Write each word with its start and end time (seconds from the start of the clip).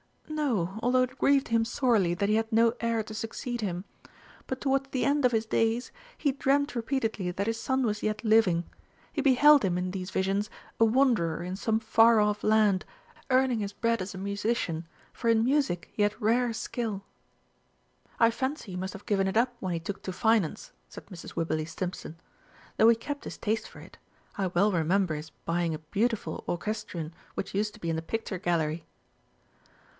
"No, 0.27 0.79
although 0.81 1.03
it 1.03 1.19
grieved 1.19 1.49
him 1.49 1.63
sorely 1.63 2.15
that 2.15 2.29
he 2.29 2.33
had 2.35 2.51
no 2.51 2.73
heir 2.79 3.03
to 3.03 3.13
succeed 3.13 3.61
him. 3.61 3.85
But 4.47 4.59
towards 4.61 4.89
the 4.89 5.05
end 5.05 5.25
of 5.25 5.31
his 5.31 5.45
days, 5.45 5.91
he 6.17 6.31
dreamed 6.31 6.75
repeatedly 6.75 7.29
that 7.29 7.45
his 7.45 7.59
son 7.61 7.85
was 7.85 8.01
yet 8.01 8.23
living. 8.23 8.63
He 9.13 9.21
beheld 9.21 9.63
him 9.63 9.77
in 9.77 9.91
these 9.91 10.09
visions 10.09 10.49
a 10.79 10.85
wanderer 10.85 11.43
in 11.43 11.55
some 11.55 11.79
far 11.79 12.19
off 12.19 12.43
land, 12.43 12.83
earning 13.29 13.59
his 13.59 13.73
bread 13.73 14.01
as 14.01 14.15
a 14.15 14.17
musician, 14.17 14.87
for 15.13 15.29
in 15.29 15.43
Music 15.43 15.89
he 15.93 16.01
had 16.01 16.19
rare 16.19 16.51
skill." 16.53 17.03
"I 18.19 18.31
fancy 18.31 18.71
he 18.71 18.77
must 18.77 18.93
have 18.93 19.05
given 19.05 19.27
it 19.27 19.37
up 19.37 19.55
when 19.59 19.73
he 19.73 19.79
took 19.79 20.01
to 20.03 20.13
Finance," 20.13 20.71
said 20.89 21.05
Mrs. 21.07 21.35
Wibberley 21.35 21.65
Stimpson, 21.65 22.15
"though 22.77 22.89
he 22.89 22.95
kept 22.95 23.25
his 23.25 23.37
taste 23.37 23.67
for 23.67 23.79
it. 23.81 23.99
I 24.35 24.47
well 24.47 24.71
remember 24.71 25.13
his 25.13 25.29
buying 25.45 25.75
a 25.75 25.79
beautiful 25.79 26.43
orchestrion 26.47 27.13
which 27.35 27.53
used 27.53 27.75
to 27.75 27.79
be 27.81 27.91
in 27.91 27.95
the 27.97 28.01
Picture 28.01 28.39
Gallery." 28.39 28.87